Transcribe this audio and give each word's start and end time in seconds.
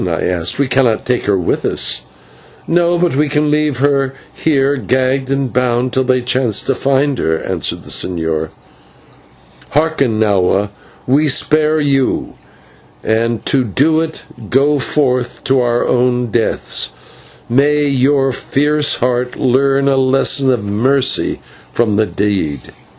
I 0.07 0.21
asked. 0.23 0.57
"We 0.57 0.67
cannot 0.67 1.05
take 1.05 1.25
her 1.25 1.37
with 1.37 1.63
us." 1.63 2.07
"No; 2.67 2.97
but 2.97 3.15
we 3.15 3.29
can 3.29 3.51
leave 3.51 3.77
her 3.77 4.15
here 4.33 4.75
gagged 4.75 5.29
and 5.29 5.53
bound 5.53 5.93
till 5.93 6.03
they 6.03 6.21
chance 6.21 6.63
to 6.63 6.73
find 6.73 7.19
her," 7.19 7.37
answered 7.37 7.83
the 7.83 7.91
señor. 7.91 8.49
"Hearken, 9.69 10.19
Nahua, 10.19 10.71
we 11.05 11.27
spare 11.27 11.79
you, 11.79 12.33
and 13.03 13.45
to 13.45 13.63
do 13.63 13.99
it 14.01 14.23
go 14.49 14.79
forth 14.79 15.43
to 15.43 15.59
our 15.61 15.87
own 15.87 16.31
deaths. 16.31 16.93
May 17.47 17.85
your 17.85 18.31
fierce 18.31 18.95
heart 18.95 19.35
learn 19.37 19.87
a 19.87 19.97
lesson 19.97 20.51
of 20.51 20.63
mercy 20.65 21.41
from 21.71 21.97
the 21.97 22.07
deed. 22.07 22.61